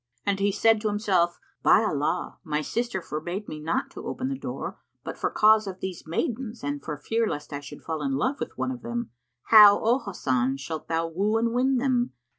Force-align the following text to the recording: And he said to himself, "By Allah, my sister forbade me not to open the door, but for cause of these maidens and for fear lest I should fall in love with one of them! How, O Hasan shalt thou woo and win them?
And 0.25 0.39
he 0.39 0.51
said 0.51 0.81
to 0.81 0.87
himself, 0.87 1.39
"By 1.61 1.83
Allah, 1.83 2.39
my 2.43 2.61
sister 2.61 3.03
forbade 3.03 3.47
me 3.47 3.59
not 3.59 3.91
to 3.91 4.07
open 4.07 4.29
the 4.29 4.35
door, 4.39 4.79
but 5.03 5.15
for 5.15 5.29
cause 5.29 5.67
of 5.67 5.79
these 5.79 6.07
maidens 6.07 6.63
and 6.63 6.83
for 6.83 6.97
fear 6.97 7.27
lest 7.27 7.53
I 7.53 7.59
should 7.59 7.83
fall 7.83 8.01
in 8.01 8.15
love 8.15 8.39
with 8.39 8.57
one 8.57 8.71
of 8.71 8.81
them! 8.81 9.11
How, 9.43 9.79
O 9.79 9.99
Hasan 9.99 10.57
shalt 10.57 10.87
thou 10.87 11.07
woo 11.07 11.37
and 11.37 11.53
win 11.53 11.77
them? 11.77 12.13